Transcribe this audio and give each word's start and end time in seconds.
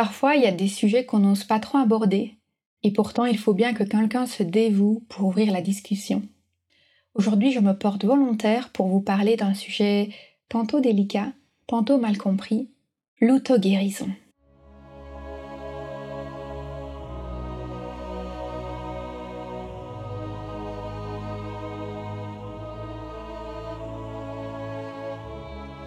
Parfois, 0.00 0.34
il 0.34 0.42
y 0.44 0.46
a 0.46 0.50
des 0.50 0.66
sujets 0.66 1.04
qu'on 1.04 1.18
n'ose 1.18 1.44
pas 1.44 1.60
trop 1.60 1.76
aborder, 1.76 2.38
et 2.82 2.90
pourtant 2.90 3.26
il 3.26 3.36
faut 3.36 3.52
bien 3.52 3.74
que 3.74 3.84
quelqu'un 3.84 4.24
se 4.24 4.42
dévoue 4.42 5.04
pour 5.10 5.26
ouvrir 5.26 5.52
la 5.52 5.60
discussion. 5.60 6.22
Aujourd'hui, 7.12 7.52
je 7.52 7.60
me 7.60 7.74
porte 7.74 8.06
volontaire 8.06 8.70
pour 8.70 8.86
vous 8.86 9.02
parler 9.02 9.36
d'un 9.36 9.52
sujet 9.52 10.08
tantôt 10.48 10.80
délicat, 10.80 11.34
tantôt 11.66 11.98
mal 11.98 12.16
compris, 12.16 12.70
l'auto-guérison. 13.20 14.08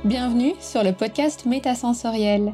Bienvenue 0.06 0.54
sur 0.60 0.84
le 0.84 0.94
podcast 0.94 1.48
Métasensoriel, 1.48 2.54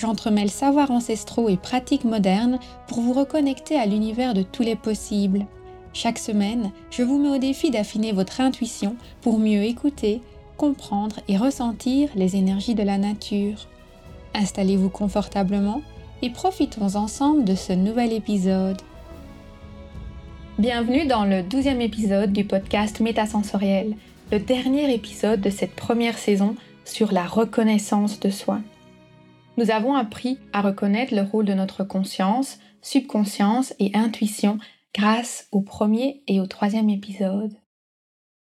j'entremêle 0.00 0.50
savoirs 0.50 0.90
ancestraux 0.90 1.48
et 1.48 1.56
pratiques 1.56 2.04
modernes 2.04 2.58
pour 2.88 3.00
vous 3.00 3.12
reconnecter 3.12 3.76
à 3.76 3.86
l'univers 3.86 4.34
de 4.34 4.42
tous 4.42 4.62
les 4.62 4.76
possibles. 4.76 5.46
Chaque 5.92 6.18
semaine, 6.18 6.70
je 6.90 7.02
vous 7.02 7.18
mets 7.18 7.36
au 7.36 7.38
défi 7.38 7.70
d'affiner 7.70 8.12
votre 8.12 8.40
intuition 8.40 8.96
pour 9.20 9.38
mieux 9.38 9.62
écouter, 9.62 10.22
comprendre 10.56 11.16
et 11.28 11.36
ressentir 11.36 12.08
les 12.14 12.36
énergies 12.36 12.74
de 12.74 12.82
la 12.82 12.96
nature. 12.96 13.66
Installez-vous 14.34 14.90
confortablement 14.90 15.82
et 16.22 16.30
profitons 16.30 16.94
ensemble 16.96 17.44
de 17.44 17.54
ce 17.54 17.72
nouvel 17.72 18.12
épisode. 18.12 18.80
Bienvenue 20.58 21.06
dans 21.06 21.24
le 21.24 21.42
douzième 21.42 21.80
épisode 21.80 22.32
du 22.32 22.44
podcast 22.44 23.00
Métasensoriel, 23.00 23.96
le 24.30 24.38
dernier 24.38 24.94
épisode 24.94 25.40
de 25.40 25.50
cette 25.50 25.74
première 25.74 26.18
saison 26.18 26.54
sur 26.84 27.12
la 27.12 27.24
reconnaissance 27.24 28.20
de 28.20 28.30
soi. 28.30 28.60
Nous 29.60 29.70
avons 29.70 29.92
appris 29.94 30.38
à 30.54 30.62
reconnaître 30.62 31.14
le 31.14 31.20
rôle 31.20 31.44
de 31.44 31.52
notre 31.52 31.84
conscience, 31.84 32.58
subconscience 32.80 33.74
et 33.78 33.90
intuition 33.92 34.56
grâce 34.94 35.48
au 35.52 35.60
premier 35.60 36.22
et 36.26 36.40
au 36.40 36.46
troisième 36.46 36.88
épisode. 36.88 37.52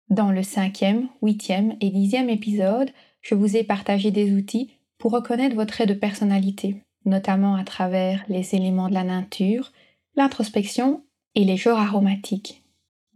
Dans 0.09 0.31
le 0.31 0.43
cinquième, 0.43 1.07
huitième 1.21 1.77
et 1.79 1.91
dixième 1.91 2.29
épisode, 2.29 2.89
je 3.21 3.35
vous 3.35 3.55
ai 3.55 3.63
partagé 3.63 4.11
des 4.11 4.33
outils 4.33 4.69
pour 4.97 5.13
reconnaître 5.13 5.55
votre 5.55 5.71
trait 5.71 5.85
de 5.85 5.93
personnalité, 5.93 6.83
notamment 7.05 7.55
à 7.55 7.63
travers 7.63 8.25
les 8.27 8.53
éléments 8.53 8.89
de 8.89 8.93
la 8.93 9.05
nature, 9.05 9.71
l'introspection 10.17 11.05
et 11.35 11.45
les 11.45 11.55
genres 11.55 11.79
aromatiques. 11.79 12.63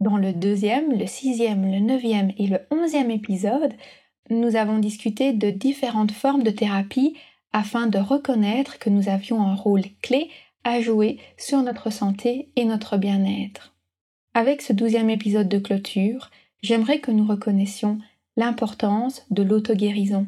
Dans 0.00 0.16
le 0.16 0.32
deuxième, 0.32 0.98
le 0.98 1.06
sixième, 1.06 1.70
le 1.70 1.80
neuvième 1.80 2.32
et 2.38 2.46
le 2.46 2.60
onzième 2.70 3.10
épisode, 3.10 3.74
nous 4.30 4.56
avons 4.56 4.78
discuté 4.78 5.34
de 5.34 5.50
différentes 5.50 6.12
formes 6.12 6.42
de 6.42 6.50
thérapie 6.50 7.18
afin 7.52 7.86
de 7.86 7.98
reconnaître 7.98 8.78
que 8.78 8.90
nous 8.90 9.08
avions 9.08 9.42
un 9.42 9.54
rôle 9.54 9.84
clé 10.00 10.30
à 10.64 10.80
jouer 10.80 11.18
sur 11.36 11.62
notre 11.62 11.90
santé 11.90 12.50
et 12.56 12.64
notre 12.64 12.96
bien-être. 12.96 13.74
Avec 14.34 14.62
ce 14.62 14.72
douzième 14.72 15.10
épisode 15.10 15.48
de 15.48 15.58
clôture, 15.58 16.30
j'aimerais 16.62 17.00
que 17.00 17.10
nous 17.10 17.26
reconnaissions 17.26 17.98
l'importance 18.36 19.26
de 19.30 19.42
l'auto-guérison, 19.42 20.26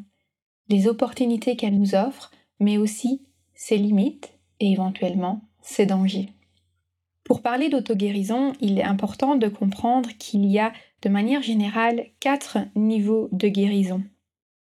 les 0.69 0.89
opportunités 0.89 1.57
qu'elle 1.57 1.79
nous 1.79 1.95
offre, 1.95 2.31
mais 2.61 2.77
aussi 2.77 3.23
ses 3.55 3.79
limites 3.79 4.33
et 4.61 4.73
éventuellement 4.73 5.43
ses 5.63 5.87
dangers. 5.87 6.31
Pour 7.25 7.41
parler 7.41 7.71
d'auto-guérison, 7.71 8.53
il 8.61 8.79
est 8.79 8.85
important 8.85 9.37
de 9.37 9.49
comprendre 9.49 10.11
qu'il 10.19 10.45
y 10.45 10.59
a 10.59 10.73
de 11.01 11.09
manière 11.09 11.43
générale 11.43 12.07
quatre 12.21 12.59
niveaux 12.77 13.31
de 13.33 13.49
guérison. 13.49 14.03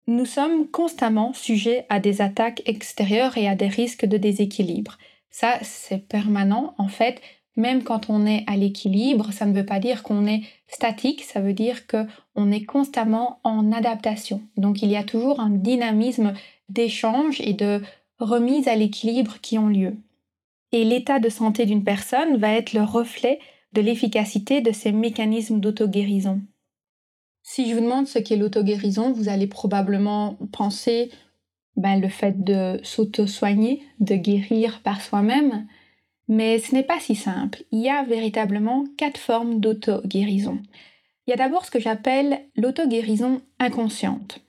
Nous 0.09 0.27
sommes 0.27 0.69
constamment 0.69 1.33
sujets 1.33 1.87
à 1.89 2.01
des 2.01 2.23
attaques 2.23 2.63
extérieures 2.67 3.39
et 3.39 3.49
à 3.49 3.55
des 3.55 3.69
risques 3.69 4.05
de 4.05 4.17
déséquilibre. 4.17 4.99
Ça, 5.31 5.59
c'est 5.63 6.09
permanent. 6.09 6.75
En 6.77 6.89
fait, 6.89 7.21
même 7.57 7.85
quand 7.85 8.11
on 8.11 8.27
est 8.27 8.45
à 8.47 8.57
l'équilibre, 8.57 9.33
ça 9.33 9.47
ne 9.47 9.53
veut 9.53 9.67
pas 9.67 9.79
dire 9.79 10.03
qu'on 10.03 10.27
est 10.27 10.43
statique, 10.67 11.23
ça 11.23 11.41
veut 11.41 11.53
dire 11.53 11.87
qu'on 11.87 12.51
est 12.51 12.65
constamment 12.65 13.41
en 13.45 13.73
adaptation. 13.73 14.43
Donc 14.57 14.83
il 14.83 14.91
y 14.91 14.97
a 14.97 15.05
toujours 15.05 15.39
un 15.39 15.51
dynamisme 15.51 16.33
d'échange 16.69 17.41
et 17.41 17.53
de 17.53 17.83
remise 18.19 18.69
à 18.69 18.75
l'équilibre 18.75 19.39
qui 19.41 19.59
ont 19.59 19.69
lieu. 19.69 19.97
Et 20.73 20.85
l'état 20.85 21.19
de 21.21 21.29
santé 21.29 21.67
d'une 21.67 21.85
personne 21.85 22.39
va 22.39 22.53
être 22.53 22.73
le 22.73 22.83
reflet 22.83 23.39
de 23.75 23.83
l'efficacité 23.83 24.63
de 24.63 24.73
ces 24.73 24.93
mécanismes 24.93 25.61
d'auto-guérison. 25.61 26.41
Si 27.43 27.69
je 27.69 27.75
vous 27.75 27.81
demande 27.81 28.07
ce 28.07 28.19
qu'est 28.19 28.37
l'auto-guérison, 28.37 29.13
vous 29.13 29.29
allez 29.29 29.47
probablement 29.47 30.39
penser 30.53 31.11
ben, 31.77 32.01
le 32.01 32.09
fait 32.09 32.43
de 32.45 32.79
s'auto-soigner, 32.83 33.83
de 34.01 34.15
guérir 34.15 34.81
par 34.83 35.01
soi-même, 35.01 35.67
mais 36.29 36.59
ce 36.59 36.75
n'est 36.75 36.83
pas 36.83 37.01
si 37.01 37.15
simple. 37.15 37.65
Il 37.73 37.81
y 37.81 37.89
a 37.89 38.05
véritablement 38.05 38.85
quatre 38.97 39.19
formes 39.19 39.61
d'auto-guérison. 39.61 40.61
Il 41.27 41.31
y 41.31 41.33
a 41.35 41.37
d'abord 41.37 41.65
ce 41.65 41.71
que 41.71 41.81
j'appelle 41.81 42.41
l'auto-guérison 42.57 43.43
inconsciente. 43.59 44.41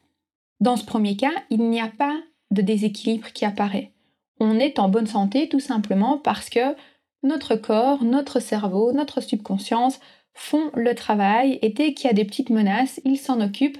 Dans 0.59 0.77
ce 0.77 0.85
premier 0.85 1.17
cas, 1.17 1.33
il 1.49 1.69
n'y 1.69 1.81
a 1.81 1.89
pas 1.89 2.21
de 2.51 2.61
déséquilibre 2.61 3.31
qui 3.33 3.45
apparaît. 3.45 3.91
On 4.39 4.59
est 4.59 4.79
en 4.79 4.89
bonne 4.89 5.07
santé 5.07 5.49
tout 5.49 5.59
simplement 5.59 6.17
parce 6.17 6.49
que 6.49 6.75
notre 7.21 7.55
corps, 7.55 8.03
notre 8.03 8.39
cerveau, 8.39 8.91
notre 8.91 9.21
subconscience 9.21 9.99
font 10.33 10.71
le 10.75 10.95
travail 10.95 11.59
et 11.61 11.69
dès 11.69 11.93
qu'il 11.93 12.07
y 12.07 12.09
a 12.09 12.13
des 12.13 12.25
petites 12.25 12.49
menaces, 12.49 12.99
ils 13.05 13.17
s'en 13.17 13.41
occupent 13.41 13.79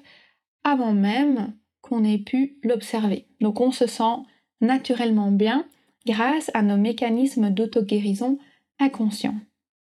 avant 0.63 0.93
même 0.93 1.53
qu'on 1.81 2.03
ait 2.03 2.17
pu 2.17 2.57
l'observer. 2.63 3.27
Donc 3.41 3.59
on 3.59 3.71
se 3.71 3.87
sent 3.87 4.23
naturellement 4.61 5.31
bien 5.31 5.65
grâce 6.05 6.51
à 6.53 6.61
nos 6.61 6.77
mécanismes 6.77 7.49
d'auto-guérison 7.49 8.37
inconscients. 8.79 9.35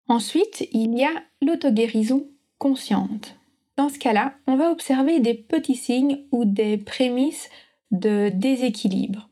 Ensuite, 0.08 0.68
il 0.72 0.98
y 0.98 1.04
a 1.04 1.24
l'auto-guérison 1.42 2.28
consciente. 2.58 3.36
Dans 3.76 3.90
ce 3.90 4.00
cas-là, 4.00 4.34
on 4.48 4.56
va 4.56 4.72
observer 4.72 5.20
des 5.20 5.34
petits 5.34 5.76
signes 5.76 6.26
ou 6.32 6.46
des 6.46 6.78
prémices 6.78 7.50
de 7.92 8.30
déséquilibre. 8.34 9.30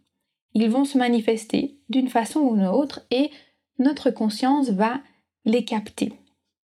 Ils 0.54 0.70
vont 0.70 0.86
se 0.86 0.98
manifester 0.98 1.78
d'une 1.90 2.10
façon 2.10 2.42
ou 2.42 2.56
d'une 2.56 2.68
autre 2.68 3.02
et 3.12 3.32
notre 3.80 4.12
conscience 4.12 4.70
va 4.70 5.02
les 5.46 5.66
capter. 5.66 6.14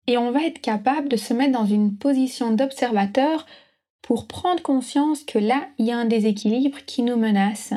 Et 0.09 0.17
on 0.17 0.31
va 0.31 0.43
être 0.43 0.63
capable 0.63 1.11
de 1.11 1.17
se 1.17 1.35
mettre 1.35 1.53
dans 1.53 1.67
une 1.67 1.99
position 1.99 2.51
d'observateur 2.51 3.45
pour 4.01 4.27
prendre 4.27 4.63
conscience 4.63 5.23
que 5.23 5.39
là, 5.39 5.69
il 5.77 5.85
y 5.85 5.93
a 5.93 5.99
un 5.99 6.07
déséquilibre 6.07 6.79
qui 6.87 7.03
nous 7.03 7.17
menace. 7.17 7.75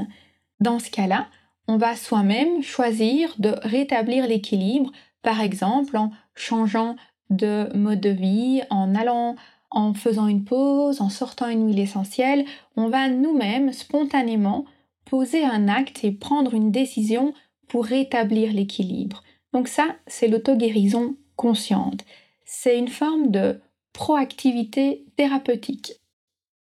Dans 0.62 0.80
ce 0.80 0.90
cas-là, 0.90 1.28
on 1.68 1.75
va 1.75 1.97
soi-même 1.97 2.64
choisir 2.64 3.36
de 3.38 3.53
rétablir 3.64 4.28
l'équilibre, 4.28 4.94
par 5.24 5.42
exemple 5.42 5.97
en 5.97 6.12
changeant 6.34 6.96
de 7.30 7.69
mode 7.75 8.00
de 8.00 8.09
vie, 8.09 8.62
en 8.69 8.96
allant, 8.96 9.36
en 9.69 9.94
faisant 9.94 10.28
une 10.28 10.46
pause, 10.46 11.02
en 11.02 11.09
sortant 11.09 11.50
une 11.50 11.68
huile 11.68 11.80
essentielle, 11.80 12.46
on 12.78 12.88
va 12.88 13.09
nous-mêmes 13.09 13.74
spontanément 13.74 14.63
poser 15.03 15.44
un 15.44 15.68
acte 15.68 16.06
et 16.06 16.13
prendre 16.13 16.53
une 16.53 16.72
décision 16.72 17.34
pour 17.68 17.84
rétablir 17.84 18.53
l'équilibre. 18.53 19.22
Donc 19.51 19.68
ça, 19.68 19.98
c'est 20.07 20.30
l'auto-guérison 20.30 21.18
consciente. 21.41 22.05
C'est 22.45 22.77
une 22.77 22.88
forme 22.88 23.31
de 23.31 23.59
proactivité 23.93 25.05
thérapeutique. 25.15 25.93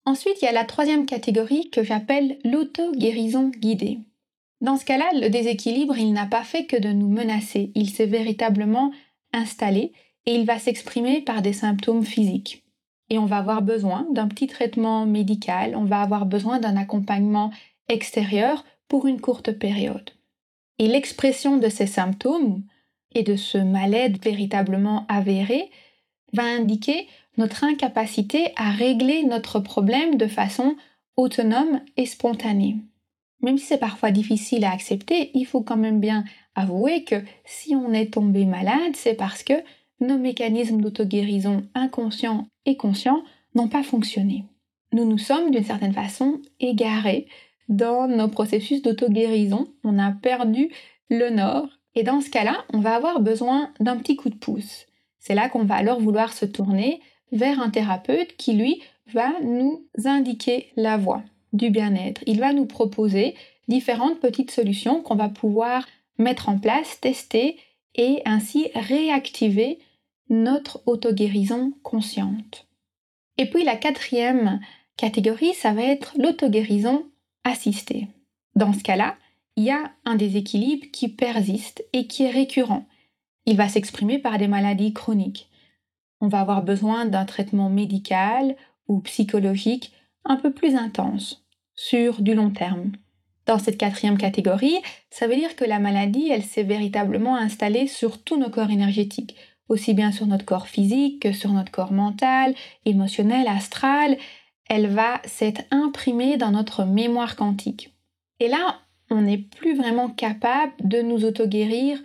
Ensuite, 0.07 0.41
il 0.41 0.47
y 0.47 0.49
a 0.49 0.53
la 0.53 0.65
troisième 0.65 1.05
catégorie 1.05 1.69
que 1.69 1.85
j'appelle 1.85 2.39
l'auto-guérison 2.45 3.51
guidée. 3.51 3.99
Dans 4.63 4.79
ce 4.79 4.87
cas-là, 4.87 5.11
le 5.21 5.29
déséquilibre, 5.29 5.99
il 5.99 6.15
n'a 6.15 6.25
pas 6.25 6.45
fait 6.45 6.65
que 6.65 6.79
de 6.79 6.89
nous 6.89 7.11
menacer, 7.11 7.73
il 7.75 7.91
s'est 7.91 8.07
véritablement 8.07 8.91
installé 9.35 9.93
et 10.25 10.35
il 10.35 10.47
va 10.47 10.59
s'exprimer 10.59 11.21
par 11.21 11.43
des 11.43 11.53
symptômes 11.53 12.05
physiques. 12.05 12.65
Et 13.11 13.19
on 13.19 13.27
va 13.27 13.37
avoir 13.37 13.61
besoin 13.61 14.07
d'un 14.13 14.29
petit 14.29 14.47
traitement 14.47 15.05
médical, 15.05 15.77
on 15.77 15.85
va 15.85 16.01
avoir 16.01 16.25
besoin 16.25 16.59
d'un 16.59 16.79
accompagnement 16.79 17.51
extérieur 17.89 18.65
pour 18.89 19.07
une 19.07 19.21
courte 19.21 19.53
période. 19.53 20.11
Et 20.79 20.89
l'expression 20.89 21.59
de 21.59 21.69
ces 21.69 21.87
symptômes 21.87 22.63
et 23.15 23.23
de 23.23 23.37
ce 23.37 23.59
mal-être 23.59 24.23
véritablement 24.23 25.07
avéré 25.09 25.71
va 26.33 26.45
indiquer 26.45 27.09
notre 27.37 27.65
incapacité 27.65 28.53
à 28.57 28.71
régler 28.71 29.25
notre 29.25 29.61
problème 29.61 30.17
de 30.17 30.27
façon 30.27 30.77
autonome 31.17 31.81
et 31.97 32.07
spontanée. 32.07 32.77
Même 33.43 33.59
si 33.59 33.67
c'est 33.67 33.79
parfois 33.79 34.11
difficile 34.11 34.65
à 34.65 34.73
accepter, 34.73 35.31
il 35.35 35.45
faut 35.45 35.63
quand 35.63 35.77
même 35.77 36.01
bien 36.01 36.25
avouer 36.55 37.05
que 37.05 37.17
si 37.45 37.75
on 37.75 37.93
est 37.93 38.13
tombé 38.13 38.45
malade, 38.45 38.95
c'est 38.95 39.15
parce 39.15 39.43
que 39.43 39.55
nos 40.01 40.19
mécanismes 40.19 40.81
d'auto-guérison 40.81 41.63
inconscients 41.75 42.47
et 42.67 42.77
conscients 42.77 43.23
n'ont 43.55 43.69
pas 43.69 43.83
fonctionné. 43.83 44.45
Nous 44.93 45.05
nous 45.05 45.19
sommes 45.19 45.51
d'une 45.51 45.65
certaine 45.65 45.93
façon 45.93 46.41
égarés 46.59 47.27
dans 47.69 48.09
nos 48.09 48.29
processus 48.29 48.83
d'auto-guérison. 48.83 49.69
On 49.85 49.99
a 49.99 50.13
perdu 50.13 50.71
le 51.09 51.31
nord. 51.31 51.69
Et 51.95 52.03
dans 52.03 52.21
ce 52.21 52.31
cas-là, 52.31 52.65
on 52.73 52.81
va 52.81 52.95
avoir 52.95 53.21
besoin 53.21 53.73
d'un 53.81 53.97
petit 53.97 54.17
coup 54.17 54.29
de 54.29 54.37
pouce. 54.37 54.87
C'est 55.19 55.35
là 55.35 55.49
qu'on 55.49 55.65
va 55.65 55.77
alors 55.77 56.01
vouloir 56.01 56.33
se 56.33 56.45
tourner 56.45 57.01
vers 57.33 57.61
un 57.61 57.71
thérapeute 57.71 58.37
qui, 58.37 58.55
lui, 58.55 58.83
va 59.13 59.33
nous 59.43 59.85
indiquer 60.05 60.73
la 60.77 60.97
voie 60.97 61.23
du 61.53 61.71
bien-être. 61.71 62.23
Il 62.27 62.41
va 62.41 62.53
nous 62.53 62.67
proposer 62.67 63.35
différentes 63.69 64.21
petites 64.21 64.51
solutions 64.51 65.03
qu'on 65.03 65.17
va 65.17 65.29
pouvoir 65.29 65.87
mettre 66.19 66.49
en 66.49 66.59
place, 66.59 67.01
tester 67.01 67.57
et 67.95 68.23
ainsi 68.25 68.69
réactiver 68.75 69.79
notre 70.29 70.83
auto-guérison 70.87 71.73
consciente. 71.83 72.67
Et 73.37 73.47
puis 73.47 73.65
la 73.65 73.77
quatrième 73.77 74.61
catégorie, 74.97 75.55
ça 75.55 75.73
va 75.73 75.83
être 75.83 76.15
l'auto-guérison 76.19 77.05
assistée. 77.45 78.07
Dans 78.55 78.73
ce 78.73 78.83
cas-là, 78.83 79.17
il 79.61 79.65
y 79.65 79.71
a 79.71 79.93
un 80.07 80.15
déséquilibre 80.15 80.87
qui 80.91 81.09
persiste 81.09 81.85
et 81.93 82.07
qui 82.07 82.23
est 82.23 82.31
récurrent. 82.31 82.87
Il 83.45 83.59
va 83.59 83.69
s'exprimer 83.69 84.19
par 84.19 84.39
des 84.39 84.49
maladies 84.49 84.95
chroniques. 84.95 85.51
On 86.23 86.29
va 86.29 86.41
avoir 86.41 86.63
besoin 86.63 87.05
d'un 87.05 87.27
traitement 87.27 87.69
médical 87.69 88.57
ou 88.89 89.01
psychologique 89.01 89.93
un 90.25 90.37
peu 90.37 90.51
plus 90.51 90.77
intense, 90.77 91.45
sur 91.75 92.23
du 92.23 92.33
long 92.33 92.49
terme. 92.49 92.93
Dans 93.45 93.59
cette 93.59 93.77
quatrième 93.77 94.17
catégorie, 94.17 94.79
ça 95.11 95.27
veut 95.27 95.37
dire 95.37 95.55
que 95.57 95.67
la 95.67 95.79
maladie, 95.79 96.31
elle 96.31 96.45
s'est 96.45 96.63
véritablement 96.63 97.37
installée 97.37 97.87
sur 97.87 98.23
tout 98.23 98.39
nos 98.39 98.49
corps 98.49 98.71
énergétiques, 98.71 99.37
aussi 99.69 99.93
bien 99.93 100.11
sur 100.11 100.27
notre 100.27 100.47
corps 100.47 100.69
physique 100.69 101.21
que 101.21 101.33
sur 101.33 101.53
notre 101.53 101.71
corps 101.71 101.93
mental, 101.93 102.55
émotionnel, 102.87 103.47
astral. 103.47 104.17
Elle 104.71 104.87
va 104.87 105.21
s'être 105.27 105.61
imprimée 105.71 106.39
dans 106.39 106.51
notre 106.51 106.87
mémoire 106.87 107.37
quantique. 107.37 107.93
Et 108.39 108.49
là, 108.49 108.81
on 109.11 109.23
n'est 109.23 109.39
plus 109.39 109.75
vraiment 109.75 110.09
capable 110.09 110.73
de 110.83 111.03
nous 111.03 111.25
auto-guérir 111.25 111.99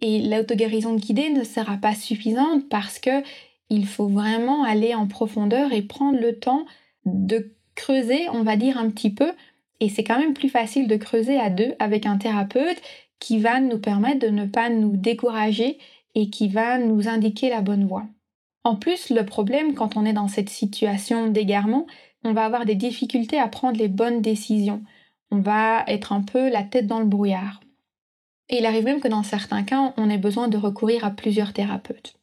et 0.00 0.20
l'auto-guérison 0.20 0.94
guidée 0.94 1.30
ne 1.30 1.44
sera 1.44 1.76
pas 1.76 1.94
suffisante 1.94 2.68
parce 2.68 2.98
que 2.98 3.22
il 3.68 3.86
faut 3.86 4.08
vraiment 4.08 4.62
aller 4.62 4.94
en 4.94 5.06
profondeur 5.06 5.72
et 5.72 5.82
prendre 5.82 6.20
le 6.20 6.38
temps 6.38 6.66
de 7.04 7.52
creuser, 7.74 8.28
on 8.32 8.42
va 8.42 8.56
dire 8.56 8.78
un 8.78 8.90
petit 8.90 9.10
peu, 9.10 9.32
et 9.80 9.88
c'est 9.88 10.04
quand 10.04 10.18
même 10.18 10.34
plus 10.34 10.48
facile 10.48 10.88
de 10.88 10.96
creuser 10.96 11.38
à 11.38 11.50
deux 11.50 11.74
avec 11.78 12.06
un 12.06 12.16
thérapeute 12.16 12.80
qui 13.18 13.38
va 13.38 13.60
nous 13.60 13.78
permettre 13.78 14.20
de 14.20 14.28
ne 14.28 14.46
pas 14.46 14.70
nous 14.70 14.96
décourager 14.96 15.78
et 16.14 16.30
qui 16.30 16.48
va 16.48 16.78
nous 16.78 17.08
indiquer 17.08 17.50
la 17.50 17.60
bonne 17.60 17.86
voie. 17.86 18.06
En 18.64 18.76
plus, 18.76 19.10
le 19.10 19.24
problème 19.24 19.74
quand 19.74 19.96
on 19.96 20.04
est 20.04 20.12
dans 20.12 20.28
cette 20.28 20.48
situation 20.48 21.28
d'égarement, 21.28 21.86
on 22.24 22.32
va 22.32 22.44
avoir 22.44 22.64
des 22.64 22.74
difficultés 22.74 23.38
à 23.38 23.48
prendre 23.48 23.78
les 23.78 23.88
bonnes 23.88 24.22
décisions. 24.22 24.82
On 25.30 25.38
va 25.38 25.84
être 25.86 26.12
un 26.12 26.22
peu 26.22 26.48
la 26.48 26.62
tête 26.62 26.86
dans 26.86 27.00
le 27.00 27.06
brouillard. 27.06 27.60
Et 28.48 28.58
il 28.58 28.66
arrive 28.66 28.84
même 28.84 29.00
que 29.00 29.08
dans 29.08 29.22
certains 29.22 29.64
cas, 29.64 29.92
on 29.96 30.10
ait 30.10 30.18
besoin 30.18 30.48
de 30.48 30.56
recourir 30.56 31.04
à 31.04 31.10
plusieurs 31.10 31.52
thérapeutes. 31.52 32.14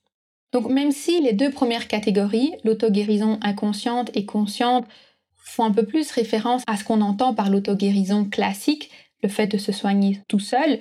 Donc 0.54 0.70
même 0.70 0.92
si 0.92 1.20
les 1.22 1.34
deux 1.34 1.52
premières 1.52 1.88
catégories, 1.88 2.54
l'auto-guérison 2.64 3.40
inconsciente 3.42 4.12
et 4.16 4.26
consciente, 4.26 4.88
font 5.36 5.66
un 5.66 5.72
peu 5.72 5.86
plus 5.86 6.10
référence 6.12 6.64
à 6.68 6.78
ce 6.78 6.84
qu'on 6.84 7.02
entend 7.02 7.34
par 7.34 7.50
l'auto-guérison 7.50 8.26
classique, 8.26 8.90
le 9.22 9.30
fait 9.30 9.48
de 9.48 9.58
se 9.58 9.72
soigner 9.72 10.22
tout 10.28 10.40
seul, 10.40 10.80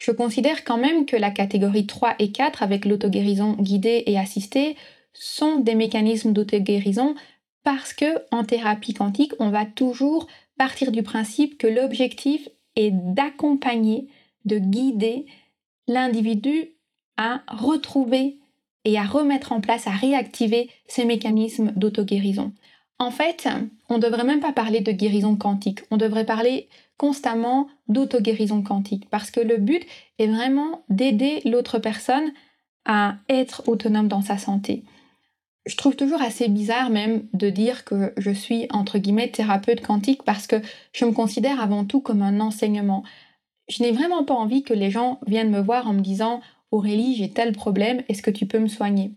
je 0.00 0.10
considère 0.12 0.64
quand 0.64 0.78
même 0.78 1.04
que 1.04 1.16
la 1.16 1.30
catégorie 1.30 1.86
3 1.86 2.14
et 2.18 2.32
4 2.32 2.62
avec 2.62 2.86
l'auto-guérison 2.86 3.52
guidée 3.52 4.02
et 4.06 4.18
assistée 4.18 4.76
sont 5.12 5.58
des 5.58 5.74
mécanismes 5.74 6.32
d'auto-guérison 6.32 7.14
parce 7.62 7.92
que 7.92 8.06
en 8.30 8.44
thérapie 8.44 8.94
quantique, 8.94 9.34
on 9.38 9.50
va 9.50 9.66
toujours 9.66 10.26
partir 10.60 10.92
du 10.92 11.02
principe 11.02 11.56
que 11.56 11.66
l'objectif 11.66 12.46
est 12.76 12.90
d'accompagner, 12.90 14.08
de 14.44 14.58
guider 14.58 15.24
l'individu 15.88 16.72
à 17.16 17.40
retrouver 17.48 18.36
et 18.84 18.98
à 18.98 19.04
remettre 19.04 19.52
en 19.52 19.62
place, 19.62 19.86
à 19.86 19.92
réactiver 19.92 20.68
ces 20.86 21.06
mécanismes 21.06 21.72
d'auto-guérison. 21.76 22.52
En 22.98 23.10
fait, 23.10 23.48
on 23.88 23.94
ne 23.94 24.02
devrait 24.02 24.24
même 24.24 24.40
pas 24.40 24.52
parler 24.52 24.80
de 24.80 24.92
guérison 24.92 25.34
quantique, 25.34 25.80
on 25.90 25.96
devrait 25.96 26.26
parler 26.26 26.68
constamment 26.98 27.66
d'auto-guérison 27.88 28.60
quantique, 28.60 29.08
parce 29.08 29.30
que 29.30 29.40
le 29.40 29.56
but 29.56 29.86
est 30.18 30.26
vraiment 30.26 30.82
d'aider 30.90 31.40
l'autre 31.46 31.78
personne 31.78 32.34
à 32.84 33.14
être 33.30 33.66
autonome 33.66 34.08
dans 34.08 34.20
sa 34.20 34.36
santé. 34.36 34.84
Je 35.66 35.76
trouve 35.76 35.94
toujours 35.94 36.22
assez 36.22 36.48
bizarre 36.48 36.90
même 36.90 37.26
de 37.34 37.50
dire 37.50 37.84
que 37.84 38.12
je 38.16 38.30
suis 38.30 38.66
entre 38.70 38.98
guillemets 38.98 39.30
thérapeute 39.30 39.82
quantique 39.82 40.22
parce 40.22 40.46
que 40.46 40.56
je 40.92 41.04
me 41.04 41.12
considère 41.12 41.60
avant 41.60 41.84
tout 41.84 42.00
comme 42.00 42.22
un 42.22 42.40
enseignement. 42.40 43.04
Je 43.68 43.82
n'ai 43.82 43.92
vraiment 43.92 44.24
pas 44.24 44.34
envie 44.34 44.62
que 44.62 44.74
les 44.74 44.90
gens 44.90 45.20
viennent 45.26 45.50
me 45.50 45.60
voir 45.60 45.86
en 45.86 45.92
me 45.92 46.00
disant 46.00 46.40
Aurélie, 46.70 47.14
j'ai 47.16 47.30
tel 47.30 47.52
problème, 47.52 48.02
est-ce 48.08 48.22
que 48.22 48.30
tu 48.30 48.46
peux 48.46 48.58
me 48.58 48.68
soigner? 48.68 49.12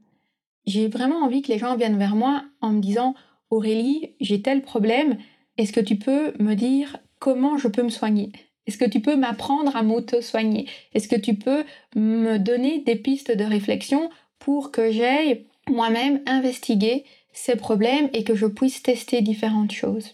J'ai 0.66 0.88
vraiment 0.88 1.24
envie 1.24 1.42
que 1.42 1.52
les 1.52 1.60
gens 1.60 1.76
viennent 1.76 1.98
vers 1.98 2.16
moi 2.16 2.44
en 2.62 2.72
me 2.72 2.82
disant 2.82 3.16
Aurélie, 3.50 4.16
j'ai 4.20 4.42
tel 4.42 4.62
problème, 4.62 5.18
est-ce 5.58 5.74
que 5.74 5.80
tu 5.80 5.98
peux 5.98 6.34
me 6.40 6.56
dire 6.56 6.98
comment 7.20 7.58
je 7.58 7.68
peux 7.68 7.84
me 7.84 7.90
soigner? 7.90 8.32
Est-ce 8.66 8.78
que 8.78 8.90
tu 8.90 9.02
peux 9.02 9.16
m'apprendre 9.16 9.76
à 9.76 9.84
m'auto-soigner? 9.84 10.68
Est-ce 10.94 11.08
que 11.08 11.20
tu 11.20 11.36
peux 11.36 11.64
me 11.96 12.38
donner 12.38 12.80
des 12.80 12.96
pistes 12.96 13.36
de 13.36 13.44
réflexion 13.44 14.10
pour 14.40 14.72
que 14.72 14.92
j'aille 14.92 15.46
moi-même 15.70 16.22
investiguer 16.26 17.06
ces 17.34 17.56
problèmes 17.56 18.10
et 18.14 18.24
que 18.24 18.36
je 18.36 18.46
puisse 18.46 18.84
tester 18.84 19.22
différentes 19.22 19.72
choses 19.72 20.12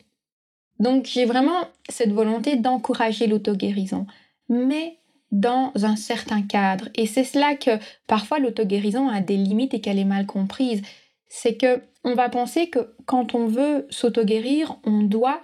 Donc 0.80 1.06
j'ai 1.06 1.26
vraiment 1.26 1.68
cette 1.90 2.14
volonté 2.14 2.56
d'encourager 2.56 3.28
l'auto-guérison, 3.28 4.08
mais 4.48 4.98
dans 5.32 5.72
un 5.76 5.96
certain 5.96 6.42
cadre. 6.42 6.90
Et 6.96 7.06
c'est 7.06 7.24
cela 7.24 7.56
que 7.56 7.72
parfois 8.08 8.40
l'auto-guérison 8.40 9.10
a 9.10 9.22
des 9.22 9.38
limites 9.38 9.74
et 9.74 9.82
qu'elle 9.82 10.00
est 10.00 10.06
mal 10.06 10.26
comprise 10.26 10.82
c'est 11.30 11.56
que 11.56 11.84
on 12.04 12.16
va 12.16 12.28
penser 12.30 12.70
que 12.70 12.96
quand 13.06 13.36
on 13.36 13.46
veut 13.46 13.88
s'auto-guérir, 13.90 14.78
on 14.84 15.04
doit 15.04 15.42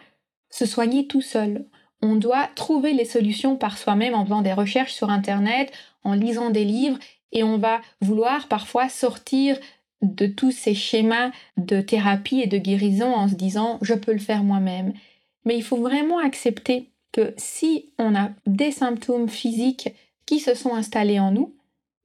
se 0.49 0.65
soigner 0.65 1.07
tout 1.07 1.21
seul. 1.21 1.65
On 2.01 2.15
doit 2.15 2.47
trouver 2.55 2.93
les 2.93 3.05
solutions 3.05 3.55
par 3.55 3.77
soi-même 3.77 4.15
en 4.15 4.25
faisant 4.25 4.41
des 4.41 4.53
recherches 4.53 4.93
sur 4.93 5.09
Internet, 5.09 5.71
en 6.03 6.13
lisant 6.13 6.49
des 6.49 6.65
livres, 6.65 6.97
et 7.31 7.43
on 7.43 7.57
va 7.57 7.81
vouloir 8.01 8.47
parfois 8.47 8.89
sortir 8.89 9.57
de 10.01 10.27
tous 10.27 10.51
ces 10.51 10.73
schémas 10.73 11.31
de 11.57 11.81
thérapie 11.81 12.41
et 12.41 12.47
de 12.47 12.57
guérison 12.57 13.13
en 13.13 13.27
se 13.27 13.35
disant 13.35 13.79
je 13.81 13.93
peux 13.93 14.13
le 14.13 14.19
faire 14.19 14.43
moi-même. 14.43 14.93
Mais 15.45 15.55
il 15.55 15.63
faut 15.63 15.77
vraiment 15.77 16.19
accepter 16.19 16.89
que 17.11 17.33
si 17.37 17.89
on 17.97 18.15
a 18.15 18.31
des 18.45 18.71
symptômes 18.71 19.29
physiques 19.29 19.89
qui 20.25 20.39
se 20.39 20.53
sont 20.53 20.73
installés 20.73 21.19
en 21.19 21.31
nous, 21.31 21.55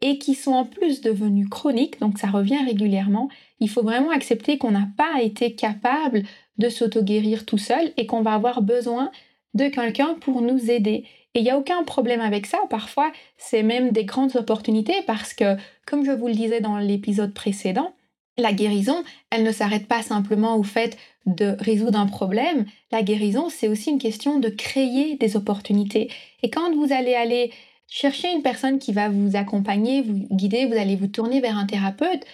et 0.00 0.18
qui 0.18 0.34
sont 0.34 0.52
en 0.52 0.64
plus 0.64 1.00
devenus 1.00 1.48
chroniques, 1.48 2.00
donc 2.00 2.18
ça 2.18 2.28
revient 2.28 2.64
régulièrement, 2.64 3.28
il 3.60 3.68
faut 3.68 3.82
vraiment 3.82 4.10
accepter 4.10 4.56
qu'on 4.56 4.70
n'a 4.70 4.88
pas 4.96 5.22
été 5.22 5.54
capable 5.54 6.22
de 6.58 6.68
s'auto-guérir 6.68 7.44
tout 7.44 7.58
seul 7.58 7.92
et 7.96 8.06
qu'on 8.06 8.22
va 8.22 8.34
avoir 8.34 8.62
besoin 8.62 9.10
de 9.54 9.68
quelqu'un 9.68 10.14
pour 10.20 10.42
nous 10.42 10.70
aider. 10.70 11.04
Et 11.34 11.40
il 11.40 11.42
n'y 11.42 11.50
a 11.50 11.58
aucun 11.58 11.84
problème 11.84 12.20
avec 12.20 12.46
ça. 12.46 12.58
Parfois, 12.68 13.12
c'est 13.36 13.62
même 13.62 13.90
des 13.90 14.04
grandes 14.04 14.36
opportunités 14.36 15.02
parce 15.06 15.32
que, 15.32 15.56
comme 15.86 16.04
je 16.04 16.10
vous 16.12 16.26
le 16.26 16.34
disais 16.34 16.60
dans 16.60 16.78
l'épisode 16.78 17.34
précédent, 17.34 17.94
la 18.36 18.52
guérison, 18.52 19.04
elle 19.30 19.44
ne 19.44 19.52
s'arrête 19.52 19.86
pas 19.86 20.02
simplement 20.02 20.56
au 20.56 20.62
fait 20.62 20.96
de 21.26 21.56
résoudre 21.58 21.98
un 21.98 22.06
problème. 22.06 22.64
La 22.90 23.02
guérison, 23.02 23.48
c'est 23.48 23.68
aussi 23.68 23.90
une 23.90 23.98
question 23.98 24.38
de 24.38 24.48
créer 24.48 25.16
des 25.16 25.36
opportunités. 25.36 26.10
Et 26.42 26.50
quand 26.50 26.74
vous 26.74 26.92
allez 26.92 27.14
aller 27.14 27.50
Cherchez 27.90 28.32
une 28.32 28.42
personne 28.42 28.78
qui 28.78 28.92
va 28.92 29.08
vous 29.08 29.34
accompagner, 29.34 30.00
vous 30.00 30.28
guider, 30.30 30.64
vous 30.64 30.76
allez 30.76 30.94
vous 30.94 31.08
tourner 31.08 31.40
vers 31.40 31.58
un 31.58 31.66
thérapeute. 31.66 32.24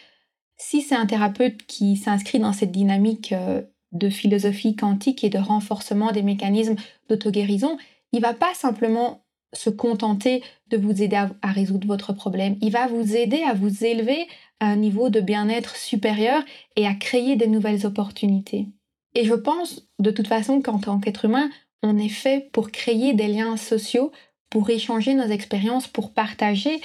Si 0.59 0.83
c'est 0.83 0.95
un 0.95 1.07
thérapeute 1.07 1.65
qui 1.67 1.97
s'inscrit 1.97 2.39
dans 2.39 2.53
cette 2.53 2.73
dynamique 2.73 3.33
euh, 3.33 3.63
de 3.93 4.09
philosophie 4.09 4.77
quantique 4.77 5.25
et 5.25 5.31
de 5.31 5.39
renforcement 5.39 6.13
des 6.13 6.23
mécanismes 6.23 6.77
d'auto-guérison, 7.09 7.77
il 8.13 8.21
va 8.21 8.35
pas 8.35 8.55
simplement 8.55 9.23
se 9.53 9.71
contenter 9.71 10.43
de 10.69 10.77
vous 10.77 11.03
aider 11.03 11.17
à, 11.17 11.31
à, 11.43 11.53
résoudre 11.53 11.87
votre 11.87 12.13
problème. 12.13 12.57
Il 12.61 12.73
va 12.73 12.87
vous 12.87 13.17
aider 13.17 13.43
à 13.43 13.55
vous 13.55 13.85
élever 13.85 14.27
à 14.61 14.67
un 14.67 14.77
niveau 14.77 15.09
de 15.09 15.21
bien-être 15.21 15.77
supérieur 15.77 16.43
et 16.77 16.87
à 16.87 16.95
créer 16.95 17.37
de 17.37 17.47
nouvelles 17.47 17.87
opportunités. 17.87 18.67
Et 19.15 19.25
je 19.25 19.35
pense 19.35 19.89
de 19.99 20.11
toute 20.11 20.29
façon 20.29 20.61
qu'en 20.61 20.79
tant 20.79 20.99
qu'être 20.99 21.25
humain, 21.25 21.49
on 21.83 21.97
est 21.99 22.09
fait 22.09 22.51
pour 22.53 22.71
créer 22.71 23.15
des 23.15 23.29
liens 23.29 23.57
sociaux, 23.57 24.13
pour 24.51 24.69
échanger 24.71 25.15
nos 25.15 25.27
expériences, 25.27 25.89
pour 25.89 26.13
partager. 26.13 26.81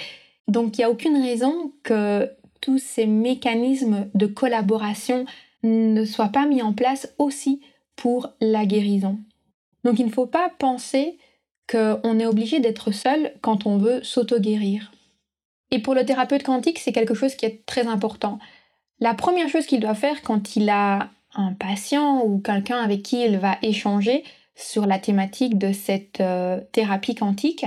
Donc 0.48 0.76
il 0.76 0.80
n'y 0.80 0.84
a 0.84 0.90
aucune 0.90 1.20
raison 1.20 1.72
que 1.82 2.30
tous 2.60 2.78
ces 2.78 3.06
mécanismes 3.06 4.08
de 4.14 4.26
collaboration 4.26 5.26
ne 5.62 6.04
soient 6.04 6.28
pas 6.28 6.46
mis 6.46 6.62
en 6.62 6.72
place 6.72 7.12
aussi 7.18 7.60
pour 7.96 8.30
la 8.40 8.66
guérison. 8.66 9.18
Donc 9.84 9.98
il 9.98 10.06
ne 10.06 10.12
faut 10.12 10.26
pas 10.26 10.50
penser 10.58 11.18
qu'on 11.70 12.18
est 12.18 12.26
obligé 12.26 12.60
d'être 12.60 12.90
seul 12.92 13.32
quand 13.40 13.66
on 13.66 13.78
veut 13.78 14.02
s'auto-guérir. 14.02 14.92
Et 15.70 15.78
pour 15.78 15.94
le 15.94 16.04
thérapeute 16.04 16.42
quantique, 16.42 16.78
c'est 16.78 16.92
quelque 16.92 17.14
chose 17.14 17.34
qui 17.34 17.46
est 17.46 17.64
très 17.64 17.86
important. 17.86 18.38
La 19.00 19.14
première 19.14 19.48
chose 19.48 19.66
qu'il 19.66 19.80
doit 19.80 19.94
faire 19.94 20.22
quand 20.22 20.56
il 20.56 20.68
a 20.68 21.10
un 21.34 21.54
patient 21.54 22.22
ou 22.24 22.38
quelqu'un 22.38 22.78
avec 22.78 23.02
qui 23.02 23.24
il 23.24 23.38
va 23.38 23.56
échanger 23.62 24.22
sur 24.54 24.86
la 24.86 24.98
thématique 24.98 25.56
de 25.56 25.72
cette 25.72 26.20
euh, 26.20 26.60
thérapie 26.72 27.14
quantique, 27.14 27.64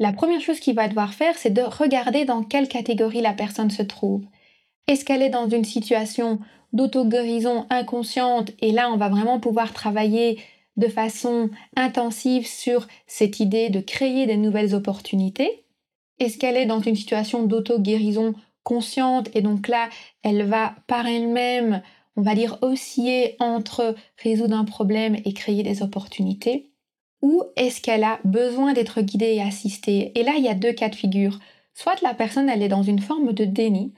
la 0.00 0.12
première 0.12 0.40
chose 0.40 0.58
qu'il 0.58 0.74
va 0.74 0.88
devoir 0.88 1.14
faire, 1.14 1.38
c'est 1.38 1.50
de 1.50 1.62
regarder 1.62 2.24
dans 2.24 2.42
quelle 2.42 2.66
catégorie 2.66 3.20
la 3.20 3.34
personne 3.34 3.70
se 3.70 3.82
trouve. 3.82 4.24
Est-ce 4.88 5.04
qu'elle 5.04 5.22
est 5.22 5.30
dans 5.30 5.48
une 5.48 5.64
situation 5.64 6.40
d'auto-guérison 6.72 7.66
inconsciente. 7.70 8.50
Et 8.60 8.72
là 8.72 8.90
on 8.90 8.96
va 8.96 9.08
vraiment 9.08 9.40
pouvoir 9.40 9.72
travailler 9.72 10.40
de 10.76 10.88
façon 10.88 11.50
intensive 11.76 12.46
sur 12.46 12.86
cette 13.06 13.40
idée 13.40 13.68
de 13.68 13.80
créer 13.80 14.26
des 14.26 14.36
nouvelles 14.36 14.74
opportunités. 14.74 15.64
Est-ce 16.18 16.38
qu'elle 16.38 16.56
est 16.56 16.66
dans 16.66 16.80
une 16.80 16.96
situation 16.96 17.42
d'auto-guérison 17.42 18.34
consciente? 18.62 19.28
Et 19.34 19.42
donc 19.42 19.68
là 19.68 19.88
elle 20.22 20.44
va 20.44 20.74
par 20.86 21.06
elle-même, 21.06 21.82
on 22.16 22.22
va 22.22 22.34
dire, 22.34 22.58
osciller 22.62 23.36
entre 23.38 23.94
résoudre 24.22 24.56
un 24.56 24.64
problème 24.64 25.16
et 25.24 25.32
créer 25.32 25.62
des 25.62 25.82
opportunités. 25.82 26.70
Ou 27.20 27.42
est-ce 27.56 27.80
qu'elle 27.80 28.04
a 28.04 28.18
besoin 28.24 28.72
d'être 28.72 29.00
guidée 29.00 29.34
et 29.34 29.42
assistée? 29.42 30.12
Et 30.18 30.22
là 30.22 30.32
il 30.38 30.44
y 30.44 30.48
a 30.48 30.54
deux 30.54 30.72
cas 30.72 30.88
de 30.88 30.94
figure. 30.94 31.38
Soit 31.74 32.00
la 32.02 32.14
personne 32.14 32.48
elle 32.48 32.62
est 32.62 32.68
dans 32.68 32.82
une 32.82 33.00
forme 33.00 33.32
de 33.32 33.44
déni, 33.44 33.92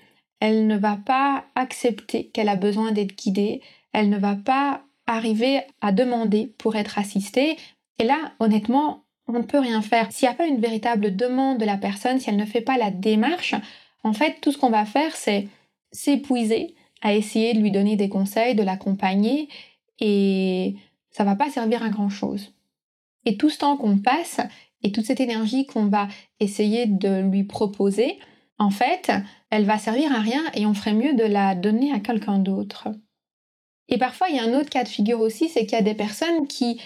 elle 0.44 0.66
ne 0.66 0.76
va 0.76 0.98
pas 0.98 1.46
accepter 1.54 2.26
qu'elle 2.26 2.50
a 2.50 2.56
besoin 2.56 2.92
d'être 2.92 3.16
guidée, 3.16 3.62
elle 3.94 4.10
ne 4.10 4.18
va 4.18 4.34
pas 4.36 4.82
arriver 5.06 5.62
à 5.80 5.90
demander 5.90 6.52
pour 6.58 6.76
être 6.76 6.98
assistée. 6.98 7.56
Et 7.98 8.04
là, 8.04 8.18
honnêtement, 8.40 9.04
on 9.26 9.32
ne 9.32 9.42
peut 9.42 9.58
rien 9.58 9.80
faire. 9.80 10.12
S'il 10.12 10.28
n'y 10.28 10.34
a 10.34 10.36
pas 10.36 10.46
une 10.46 10.60
véritable 10.60 11.16
demande 11.16 11.56
de 11.56 11.64
la 11.64 11.78
personne, 11.78 12.20
si 12.20 12.28
elle 12.28 12.36
ne 12.36 12.44
fait 12.44 12.60
pas 12.60 12.76
la 12.76 12.90
démarche, 12.90 13.54
en 14.02 14.12
fait, 14.12 14.36
tout 14.42 14.52
ce 14.52 14.58
qu'on 14.58 14.68
va 14.68 14.84
faire, 14.84 15.16
c'est 15.16 15.48
s'épuiser 15.92 16.74
à 17.00 17.14
essayer 17.14 17.54
de 17.54 17.60
lui 17.60 17.70
donner 17.70 17.96
des 17.96 18.10
conseils, 18.10 18.54
de 18.54 18.62
l'accompagner, 18.62 19.48
et 19.98 20.76
ça 21.10 21.24
va 21.24 21.36
pas 21.36 21.48
servir 21.48 21.82
à 21.82 21.88
grand 21.88 22.10
chose. 22.10 22.52
Et 23.24 23.38
tout 23.38 23.48
ce 23.48 23.60
temps 23.60 23.78
qu'on 23.78 23.96
passe 23.96 24.42
et 24.82 24.92
toute 24.92 25.06
cette 25.06 25.20
énergie 25.20 25.64
qu'on 25.64 25.86
va 25.86 26.06
essayer 26.38 26.84
de 26.84 27.22
lui 27.30 27.44
proposer, 27.44 28.18
en 28.58 28.70
fait, 28.70 29.12
elle 29.50 29.64
va 29.64 29.78
servir 29.78 30.12
à 30.12 30.20
rien 30.20 30.42
et 30.54 30.66
on 30.66 30.74
ferait 30.74 30.94
mieux 30.94 31.14
de 31.14 31.24
la 31.24 31.54
donner 31.54 31.92
à 31.92 32.00
quelqu'un 32.00 32.38
d'autre. 32.38 32.88
Et 33.88 33.98
parfois, 33.98 34.28
il 34.28 34.36
y 34.36 34.38
a 34.38 34.44
un 34.44 34.58
autre 34.58 34.70
cas 34.70 34.84
de 34.84 34.88
figure 34.88 35.20
aussi, 35.20 35.48
c'est 35.48 35.66
qu'il 35.66 35.76
y 35.76 35.80
a 35.80 35.82
des 35.82 35.94
personnes 35.94 36.46
qui 36.46 36.80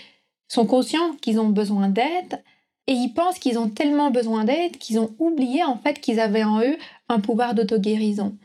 sont 0.49 0.67
conscients 0.67 1.15
qu'ils 1.21 1.39
ont 1.41 1.51
besoin 1.51 1.89
d'aide 1.89 2.43
et 2.87 2.93
ils 2.93 3.13
pensent 3.13 3.39
qu'ils 3.39 3.59
ont 3.59 3.69
tellement 3.69 4.11
besoin 4.11 4.45
d'aide 4.45 4.79
qu'ils 4.79 4.99
ont 4.99 5.15
oublié 5.19 5.63
en 5.63 5.77
fait 5.77 6.01
qu'ils 6.01 6.21
avaient 6.21 6.45
en 6.45 6.61
eux 6.63 6.79
un 7.09 7.21
pouvoir 7.21 7.55
d'auto-guérison. 7.55 8.37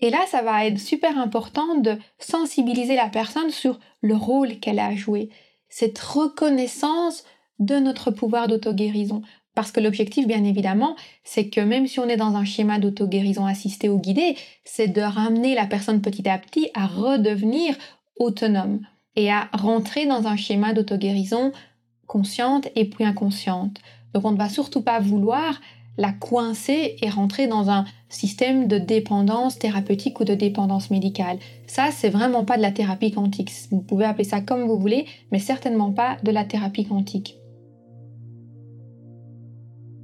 Et 0.00 0.10
là, 0.10 0.24
ça 0.28 0.42
va 0.42 0.66
être 0.66 0.78
super 0.78 1.18
important 1.18 1.76
de 1.76 1.98
sensibiliser 2.18 2.94
la 2.94 3.08
personne 3.08 3.50
sur 3.50 3.78
le 4.00 4.14
rôle 4.14 4.60
qu'elle 4.60 4.78
a 4.78 4.86
à 4.86 4.94
jouer, 4.94 5.30
cette 5.68 5.98
reconnaissance 5.98 7.24
de 7.58 7.76
notre 7.78 8.10
pouvoir 8.10 8.48
d'auto-guérison. 8.48 9.22
Parce 9.54 9.70
que 9.70 9.80
l'objectif, 9.80 10.26
bien 10.26 10.42
évidemment, 10.44 10.96
c'est 11.22 11.48
que 11.48 11.60
même 11.60 11.86
si 11.86 12.00
on 12.00 12.08
est 12.08 12.16
dans 12.16 12.34
un 12.34 12.44
schéma 12.44 12.78
d'auto-guérison 12.78 13.46
assistée 13.46 13.88
ou 13.88 13.98
guidée, 13.98 14.36
c'est 14.64 14.88
de 14.88 15.00
ramener 15.00 15.54
la 15.54 15.66
personne 15.66 16.00
petit 16.00 16.28
à 16.28 16.38
petit 16.38 16.70
à 16.74 16.86
redevenir 16.86 17.76
autonome 18.16 18.80
et 19.16 19.30
à 19.30 19.48
rentrer 19.52 20.06
dans 20.06 20.26
un 20.26 20.36
schéma 20.36 20.72
d'auto-guérison 20.72 21.52
consciente 22.06 22.68
et 22.74 22.88
puis 22.88 23.04
inconsciente. 23.04 23.78
Donc 24.12 24.24
on 24.24 24.32
ne 24.32 24.38
va 24.38 24.48
surtout 24.48 24.82
pas 24.82 24.98
vouloir 24.98 25.60
la 25.96 26.12
coincer 26.12 26.96
et 27.00 27.08
rentrer 27.08 27.46
dans 27.46 27.70
un 27.70 27.84
système 28.08 28.66
de 28.66 28.78
dépendance 28.78 29.60
thérapeutique 29.60 30.18
ou 30.18 30.24
de 30.24 30.34
dépendance 30.34 30.90
médicale. 30.90 31.38
Ça, 31.68 31.90
c'est 31.92 32.08
vraiment 32.08 32.44
pas 32.44 32.56
de 32.56 32.62
la 32.62 32.72
thérapie 32.72 33.12
quantique. 33.12 33.52
Vous 33.70 33.80
pouvez 33.80 34.04
appeler 34.04 34.24
ça 34.24 34.40
comme 34.40 34.66
vous 34.66 34.78
voulez, 34.78 35.06
mais 35.30 35.38
certainement 35.38 35.92
pas 35.92 36.16
de 36.24 36.32
la 36.32 36.44
thérapie 36.44 36.84
quantique 36.84 37.36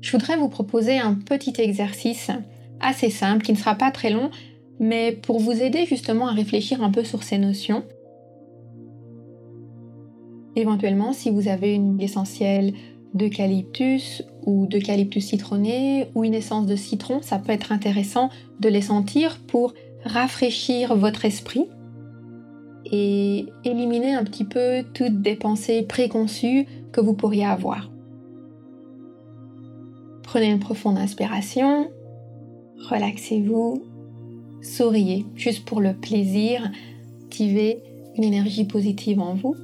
je 0.01 0.13
voudrais 0.13 0.37
vous 0.37 0.49
proposer 0.49 0.99
un 0.99 1.15
petit 1.15 1.53
exercice 1.59 2.31
assez 2.81 3.11
simple 3.11 3.45
qui 3.45 3.53
ne 3.53 3.57
sera 3.57 3.75
pas 3.75 3.91
très 3.91 4.11
long, 4.11 4.31
mais 4.79 5.13
pour 5.13 5.39
vous 5.39 5.63
aider 5.63 5.85
justement 5.85 6.29
à 6.29 6.33
réfléchir 6.33 6.83
un 6.83 6.91
peu 6.91 7.05
sur 7.05 7.23
ces 7.23 7.39
notions. 7.39 7.85
Éventuellement, 10.57 11.13
si 11.13 11.31
vous 11.31 11.49
avez 11.49 11.75
une 11.75 12.01
essentielle 12.01 12.73
d'eucalyptus 13.15 14.23
ou 14.47 14.67
d'eucalyptus 14.67 15.27
citronné 15.27 16.09
ou 16.15 16.25
une 16.25 16.35
essence 16.35 16.67
de 16.67 16.77
citron, 16.77 17.21
ça 17.23 17.39
peut 17.39 17.53
être 17.53 17.73
intéressant 17.73 18.31
de 18.61 18.69
les 18.69 18.83
sentir 18.83 19.39
pour 19.47 19.75
rafraîchir 20.05 20.97
votre 20.97 21.25
esprit 21.25 21.67
et 22.87 23.47
éliminer 23.65 24.15
un 24.15 24.25
petit 24.25 24.45
peu 24.45 24.85
toutes 24.95 25.21
des 25.21 25.37
pensées 25.37 25.83
préconçues 25.83 26.67
que 26.93 27.01
vous 27.01 27.15
pourriez 27.15 27.45
avoir. 27.45 27.91
Prenez 30.31 30.49
une 30.49 30.61
profonde 30.61 30.97
inspiration, 30.97 31.91
relaxez-vous, 32.89 33.83
souriez, 34.63 35.27
juste 35.35 35.65
pour 35.65 35.81
le 35.81 35.93
plaisir 35.93 36.71
d'activer 37.19 37.83
une 38.17 38.23
énergie 38.23 38.65
positive 38.65 39.19
en 39.19 39.35
vous. 39.35 39.57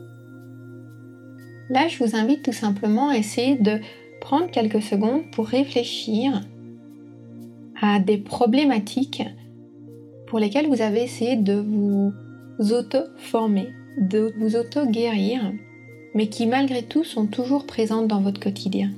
Là, 1.70 1.87
je 1.87 2.02
vous 2.02 2.16
invite 2.16 2.42
tout 2.42 2.52
simplement 2.52 3.11
à 3.11 3.16
essayer 3.16 3.54
de 3.54 3.78
prendre 4.20 4.50
quelques 4.50 4.82
secondes 4.82 5.30
pour 5.30 5.46
réfléchir 5.46 6.40
à 7.80 8.00
des 8.00 8.18
problématiques 8.18 9.23
pour 10.26 10.40
lesquelles 10.40 10.66
vous 10.66 10.82
avez 10.82 11.04
essayé 11.04 11.37
de 11.37 11.54
vous 11.54 12.12
auto-former, 12.58 13.68
de 13.99 14.35
vous 14.40 14.56
auto-guérir, 14.56 15.52
mais 16.16 16.26
qui 16.26 16.49
malgré 16.49 16.82
tout 16.82 17.04
sont 17.04 17.28
toujours 17.28 17.66
présentes 17.66 18.08
dans 18.08 18.20
votre 18.20 18.40
quotidien 18.40 18.90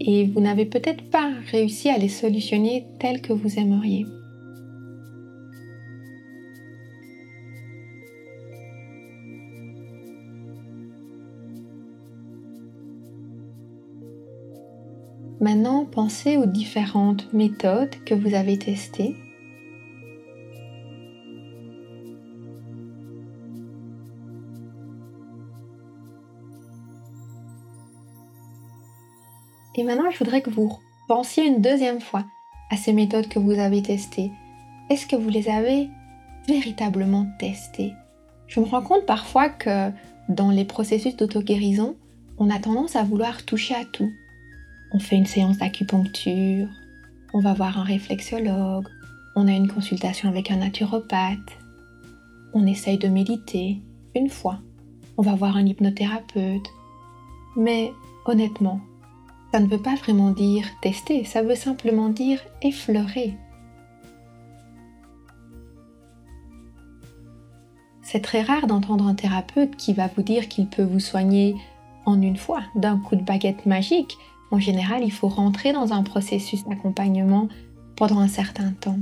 et 0.00 0.26
vous 0.26 0.40
n'avez 0.40 0.64
peut-être 0.64 1.08
pas 1.10 1.30
réussi 1.50 1.90
à 1.90 1.98
les 1.98 2.08
solutionner 2.08 2.86
tels 2.98 3.20
que 3.20 3.32
vous 3.32 3.58
aimeriez. 3.58 4.06
Maintenant, 15.40 15.86
pensez 15.86 16.36
aux 16.36 16.46
différentes 16.46 17.32
méthodes 17.32 17.94
que 18.04 18.14
vous 18.14 18.34
avez 18.34 18.58
testées 18.58 19.16
Et 29.80 29.82
maintenant, 29.82 30.10
je 30.10 30.18
voudrais 30.18 30.42
que 30.42 30.50
vous 30.50 30.70
pensiez 31.08 31.46
une 31.46 31.62
deuxième 31.62 32.02
fois 32.02 32.26
à 32.68 32.76
ces 32.76 32.92
méthodes 32.92 33.28
que 33.28 33.38
vous 33.38 33.58
avez 33.58 33.80
testées. 33.80 34.30
Est-ce 34.90 35.06
que 35.06 35.16
vous 35.16 35.30
les 35.30 35.48
avez 35.48 35.88
véritablement 36.46 37.26
testées? 37.38 37.94
Je 38.46 38.60
me 38.60 38.66
rends 38.66 38.82
compte 38.82 39.06
parfois 39.06 39.48
que 39.48 39.90
dans 40.28 40.50
les 40.50 40.66
processus 40.66 41.16
d'auto-guérison, 41.16 41.96
on 42.36 42.50
a 42.50 42.58
tendance 42.58 42.94
à 42.94 43.04
vouloir 43.04 43.42
toucher 43.46 43.74
à 43.74 43.86
tout. 43.86 44.10
On 44.92 44.98
fait 44.98 45.16
une 45.16 45.24
séance 45.24 45.56
d'acupuncture, 45.56 46.68
on 47.32 47.40
va 47.40 47.54
voir 47.54 47.78
un 47.78 47.84
réflexologue, 47.84 48.86
on 49.34 49.48
a 49.48 49.52
une 49.52 49.72
consultation 49.72 50.28
avec 50.28 50.50
un 50.50 50.56
naturopathe, 50.56 51.56
on 52.52 52.66
essaye 52.66 52.98
de 52.98 53.08
méditer 53.08 53.78
une 54.14 54.28
fois, 54.28 54.58
on 55.16 55.22
va 55.22 55.34
voir 55.36 55.56
un 55.56 55.64
hypnothérapeute. 55.64 56.68
Mais 57.56 57.90
honnêtement, 58.26 58.82
ça 59.52 59.60
ne 59.60 59.66
veut 59.66 59.82
pas 59.82 59.96
vraiment 59.96 60.30
dire 60.30 60.66
tester, 60.80 61.24
ça 61.24 61.42
veut 61.42 61.56
simplement 61.56 62.08
dire 62.08 62.40
effleurer. 62.62 63.34
C'est 68.02 68.20
très 68.20 68.42
rare 68.42 68.66
d'entendre 68.66 69.06
un 69.06 69.14
thérapeute 69.14 69.76
qui 69.76 69.92
va 69.92 70.08
vous 70.08 70.22
dire 70.22 70.48
qu'il 70.48 70.68
peut 70.68 70.82
vous 70.82 71.00
soigner 71.00 71.56
en 72.06 72.20
une 72.20 72.36
fois, 72.36 72.62
d'un 72.74 72.98
coup 72.98 73.14
de 73.14 73.22
baguette 73.22 73.66
magique. 73.66 74.16
En 74.50 74.58
général, 74.58 75.02
il 75.04 75.12
faut 75.12 75.28
rentrer 75.28 75.72
dans 75.72 75.92
un 75.92 76.02
processus 76.02 76.64
d'accompagnement 76.64 77.48
pendant 77.94 78.18
un 78.18 78.28
certain 78.28 78.72
temps. 78.72 78.98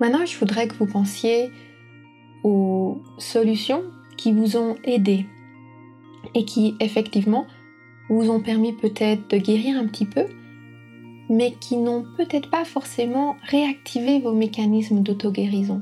Maintenant, 0.00 0.24
je 0.26 0.38
voudrais 0.38 0.66
que 0.66 0.74
vous 0.74 0.86
pensiez 0.86 1.50
aux 2.42 3.00
solutions 3.18 3.84
qui 4.16 4.32
vous 4.32 4.56
ont 4.56 4.76
aidé 4.84 5.26
et 6.34 6.44
qui 6.44 6.74
effectivement 6.80 7.46
vous 8.08 8.30
ont 8.30 8.40
permis 8.40 8.72
peut-être 8.72 9.28
de 9.28 9.36
guérir 9.36 9.78
un 9.78 9.86
petit 9.86 10.06
peu 10.06 10.26
mais 11.30 11.52
qui 11.52 11.76
n'ont 11.76 12.04
peut-être 12.16 12.50
pas 12.50 12.64
forcément 12.64 13.36
réactivé 13.44 14.18
vos 14.18 14.32
mécanismes 14.32 15.00
d'auto-guérison. 15.00 15.80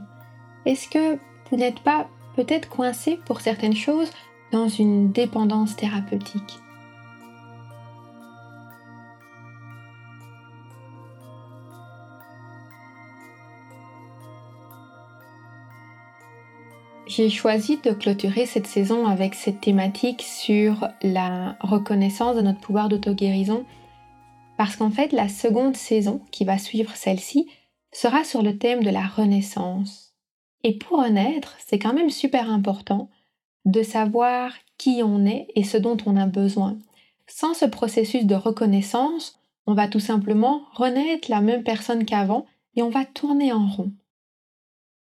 Est-ce 0.67 0.89
que 0.91 1.19
vous 1.51 1.57
n'êtes 1.57 1.81
pas 1.81 2.07
peut-être 2.37 2.69
coincé 2.69 3.19
pour 3.25 3.41
certaines 3.41 3.75
choses 3.75 4.11
dans 4.53 4.69
une 4.69 5.11
dépendance 5.11 5.75
thérapeutique? 5.75 6.59
J'ai 17.19 17.31
choisi 17.31 17.79
de 17.79 17.91
clôturer 17.91 18.47
cette 18.47 18.69
saison 18.69 19.09
avec 19.09 19.35
cette 19.35 19.61
thématique 19.61 20.23
sur 20.23 20.87
la 21.03 21.57
reconnaissance 21.59 22.37
de 22.37 22.43
notre 22.43 22.61
pouvoir 22.61 22.89
d'auto-guérison 22.89 23.65
parce 24.57 24.77
qu'en 24.77 24.93
fait 24.93 25.11
la 25.11 25.29
seconde 25.29 25.75
saison 25.75 26.21
qui 26.31 26.45
va 26.45 26.59
suivre 26.59 26.95
celle-ci 26.95 27.49
sera 27.91 28.23
sur 28.23 28.41
le 28.41 28.57
thème 28.57 28.85
de 28.85 28.91
la 28.91 29.05
renaissance. 29.05 30.15
Et 30.63 30.79
pour 30.79 31.03
renaître, 31.03 31.57
c'est 31.59 31.81
quand 31.81 31.93
même 31.93 32.11
super 32.11 32.49
important 32.49 33.11
de 33.65 33.83
savoir 33.83 34.53
qui 34.77 35.01
on 35.03 35.27
est 35.27 35.49
et 35.57 35.65
ce 35.65 35.77
dont 35.77 35.97
on 36.07 36.17
a 36.17 36.27
besoin. 36.27 36.79
Sans 37.27 37.53
ce 37.53 37.65
processus 37.65 38.27
de 38.27 38.37
reconnaissance, 38.37 39.41
on 39.67 39.75
va 39.75 39.89
tout 39.89 39.99
simplement 39.99 40.63
renaître 40.73 41.29
la 41.29 41.41
même 41.41 41.65
personne 41.65 42.05
qu'avant 42.05 42.47
et 42.77 42.83
on 42.83 42.91
va 42.91 43.05
tourner 43.05 43.53
en 43.53 43.67
rond. 43.67 43.91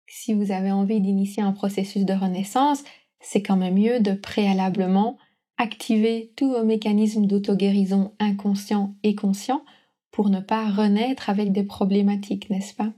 Si 0.06 0.34
vous 0.34 0.52
avez 0.52 0.70
envie 0.70 1.00
d'initier 1.00 1.42
un 1.42 1.52
processus 1.52 2.04
de 2.04 2.12
renaissance, 2.12 2.84
c'est 3.20 3.42
quand 3.42 3.56
même 3.56 3.74
mieux 3.74 4.00
de 4.00 4.12
préalablement 4.12 5.18
activer 5.58 6.32
tous 6.36 6.50
vos 6.50 6.64
mécanismes 6.64 7.26
d'auto-guérison 7.26 8.12
inconscients 8.18 8.94
et 9.02 9.14
conscients 9.14 9.64
pour 10.10 10.30
ne 10.30 10.40
pas 10.40 10.70
renaître 10.70 11.28
avec 11.28 11.52
des 11.52 11.64
problématiques, 11.64 12.50
n'est-ce 12.50 12.74
pas? 12.74 12.92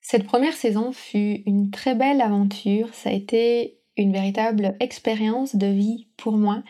Cette 0.00 0.24
première 0.24 0.54
saison 0.54 0.92
fut 0.92 1.42
une 1.46 1.70
très 1.70 1.94
belle 1.94 2.20
aventure, 2.20 2.92
ça 2.94 3.10
a 3.10 3.12
été 3.12 3.78
une 3.96 4.12
véritable 4.12 4.76
expérience 4.80 5.56
de 5.56 5.66
vie 5.66 6.08
pour 6.16 6.36
moi. 6.36 6.62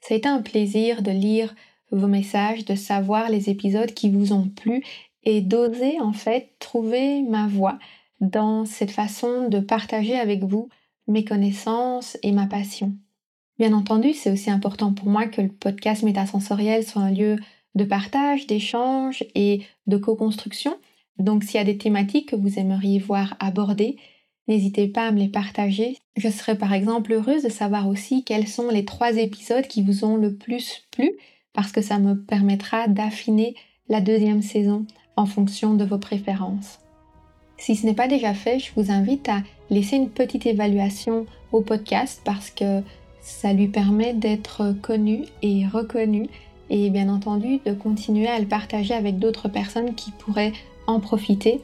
Ça 0.00 0.14
a 0.14 0.16
été 0.16 0.28
un 0.28 0.42
plaisir 0.42 1.02
de 1.02 1.10
lire 1.10 1.54
vos 1.90 2.06
messages, 2.06 2.64
de 2.64 2.74
savoir 2.74 3.28
les 3.28 3.50
épisodes 3.50 3.92
qui 3.92 4.10
vous 4.10 4.32
ont 4.32 4.48
plu 4.48 4.82
et 5.24 5.40
d'oser 5.40 6.00
en 6.00 6.12
fait 6.12 6.54
trouver 6.58 7.22
ma 7.22 7.46
voix 7.46 7.78
dans 8.20 8.64
cette 8.64 8.90
façon 8.90 9.48
de 9.48 9.60
partager 9.60 10.18
avec 10.18 10.44
vous 10.44 10.68
mes 11.06 11.24
connaissances 11.24 12.16
et 12.22 12.32
ma 12.32 12.46
passion. 12.46 12.94
Bien 13.58 13.72
entendu, 13.72 14.14
c'est 14.14 14.30
aussi 14.30 14.50
important 14.50 14.92
pour 14.92 15.08
moi 15.08 15.26
que 15.26 15.42
le 15.42 15.48
podcast 15.48 16.02
métasensoriel 16.02 16.86
soit 16.86 17.02
un 17.02 17.10
lieu 17.10 17.36
de 17.74 17.84
partage, 17.84 18.46
d'échange 18.46 19.24
et 19.34 19.62
de 19.86 19.96
co-construction. 19.96 20.76
Donc 21.18 21.44
s'il 21.44 21.56
y 21.56 21.58
a 21.58 21.64
des 21.64 21.76
thématiques 21.76 22.30
que 22.30 22.36
vous 22.36 22.58
aimeriez 22.58 22.98
voir 22.98 23.36
abordées, 23.38 23.96
n'hésitez 24.48 24.88
pas 24.88 25.08
à 25.08 25.12
me 25.12 25.18
les 25.18 25.28
partager. 25.28 25.98
Je 26.16 26.28
serais 26.28 26.56
par 26.56 26.72
exemple 26.72 27.12
heureuse 27.12 27.42
de 27.42 27.48
savoir 27.48 27.88
aussi 27.88 28.24
quels 28.24 28.48
sont 28.48 28.70
les 28.70 28.84
trois 28.84 29.16
épisodes 29.16 29.66
qui 29.66 29.82
vous 29.82 30.04
ont 30.04 30.16
le 30.16 30.34
plus 30.34 30.86
plu, 30.90 31.12
parce 31.52 31.72
que 31.72 31.82
ça 31.82 31.98
me 31.98 32.14
permettra 32.14 32.88
d'affiner 32.88 33.54
la 33.88 34.00
deuxième 34.00 34.42
saison 34.42 34.86
en 35.16 35.26
fonction 35.26 35.74
de 35.74 35.84
vos 35.84 35.98
préférences. 35.98 36.78
Si 37.60 37.76
ce 37.76 37.84
n'est 37.84 37.94
pas 37.94 38.08
déjà 38.08 38.32
fait, 38.32 38.58
je 38.58 38.70
vous 38.74 38.90
invite 38.90 39.28
à 39.28 39.42
laisser 39.68 39.96
une 39.96 40.08
petite 40.08 40.46
évaluation 40.46 41.26
au 41.52 41.60
podcast 41.60 42.22
parce 42.24 42.48
que 42.48 42.80
ça 43.20 43.52
lui 43.52 43.68
permet 43.68 44.14
d'être 44.14 44.74
connu 44.80 45.26
et 45.42 45.66
reconnu 45.66 46.26
et 46.70 46.88
bien 46.88 47.10
entendu 47.10 47.60
de 47.66 47.74
continuer 47.74 48.28
à 48.28 48.38
le 48.38 48.46
partager 48.46 48.94
avec 48.94 49.18
d'autres 49.18 49.48
personnes 49.48 49.94
qui 49.94 50.10
pourraient 50.10 50.54
en 50.86 51.00
profiter. 51.00 51.60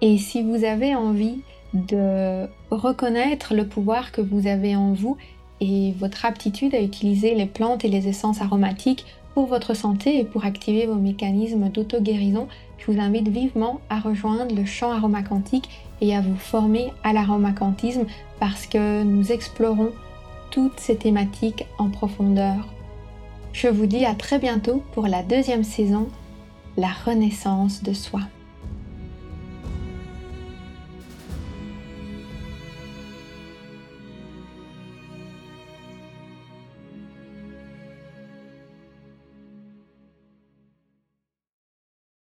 Et 0.00 0.16
si 0.16 0.42
vous 0.42 0.64
avez 0.64 0.94
envie 0.94 1.42
de 1.74 2.46
reconnaître 2.70 3.54
le 3.54 3.66
pouvoir 3.66 4.12
que 4.12 4.22
vous 4.22 4.46
avez 4.46 4.74
en 4.74 4.94
vous 4.94 5.18
et 5.60 5.92
votre 5.98 6.24
aptitude 6.24 6.74
à 6.74 6.80
utiliser 6.80 7.34
les 7.34 7.46
plantes 7.46 7.84
et 7.84 7.88
les 7.88 8.08
essences 8.08 8.40
aromatiques 8.40 9.04
pour 9.36 9.44
votre 9.44 9.74
santé 9.74 10.18
et 10.18 10.24
pour 10.24 10.46
activer 10.46 10.86
vos 10.86 10.94
mécanismes 10.94 11.68
d'auto-guérison, 11.68 12.48
je 12.78 12.90
vous 12.90 12.98
invite 12.98 13.28
vivement 13.28 13.82
à 13.90 14.00
rejoindre 14.00 14.54
le 14.54 14.64
champ 14.64 14.92
aromacantique 14.92 15.68
et 16.00 16.16
à 16.16 16.22
vous 16.22 16.36
former 16.36 16.90
à 17.04 17.12
l'aromacantisme 17.12 18.06
parce 18.40 18.66
que 18.66 19.02
nous 19.02 19.32
explorons 19.32 19.90
toutes 20.50 20.80
ces 20.80 20.96
thématiques 20.96 21.66
en 21.76 21.90
profondeur. 21.90 22.66
Je 23.52 23.68
vous 23.68 23.84
dis 23.84 24.06
à 24.06 24.14
très 24.14 24.38
bientôt 24.38 24.82
pour 24.92 25.06
la 25.06 25.22
deuxième 25.22 25.64
saison, 25.64 26.08
la 26.78 26.92
renaissance 27.04 27.82
de 27.82 27.92
soi. 27.92 28.22